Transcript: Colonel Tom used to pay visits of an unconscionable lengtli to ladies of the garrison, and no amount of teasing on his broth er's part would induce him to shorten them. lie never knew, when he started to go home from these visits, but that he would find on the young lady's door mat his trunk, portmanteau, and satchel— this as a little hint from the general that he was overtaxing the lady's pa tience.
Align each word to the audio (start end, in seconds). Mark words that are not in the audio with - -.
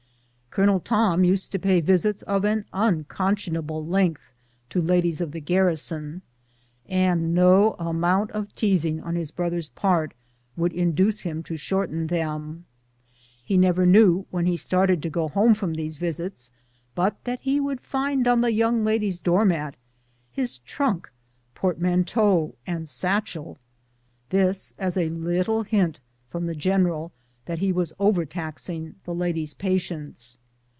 Colonel 0.53 0.81
Tom 0.81 1.23
used 1.23 1.53
to 1.53 1.59
pay 1.59 1.79
visits 1.79 2.23
of 2.23 2.43
an 2.43 2.65
unconscionable 2.73 3.85
lengtli 3.85 4.17
to 4.71 4.81
ladies 4.81 5.21
of 5.21 5.31
the 5.31 5.39
garrison, 5.39 6.23
and 6.87 7.33
no 7.33 7.75
amount 7.79 8.31
of 8.31 8.51
teasing 8.53 8.99
on 8.99 9.15
his 9.15 9.31
broth 9.31 9.53
er's 9.53 9.69
part 9.69 10.13
would 10.57 10.73
induce 10.73 11.21
him 11.21 11.41
to 11.43 11.55
shorten 11.55 12.07
them. 12.07 12.65
lie 13.49 13.55
never 13.55 13.85
knew, 13.85 14.25
when 14.29 14.45
he 14.45 14.57
started 14.57 15.01
to 15.03 15.09
go 15.09 15.29
home 15.29 15.53
from 15.55 15.75
these 15.75 15.95
visits, 15.95 16.51
but 16.95 17.23
that 17.23 17.39
he 17.39 17.61
would 17.61 17.79
find 17.79 18.27
on 18.27 18.41
the 18.41 18.51
young 18.51 18.83
lady's 18.83 19.19
door 19.19 19.45
mat 19.45 19.77
his 20.33 20.57
trunk, 20.57 21.09
portmanteau, 21.55 22.55
and 22.67 22.89
satchel— 22.89 23.57
this 24.31 24.73
as 24.77 24.97
a 24.97 25.07
little 25.11 25.63
hint 25.63 26.01
from 26.27 26.45
the 26.45 26.55
general 26.55 27.13
that 27.45 27.59
he 27.59 27.71
was 27.71 27.93
overtaxing 28.01 28.95
the 29.05 29.15
lady's 29.15 29.53
pa 29.53 29.67
tience. 29.69 30.35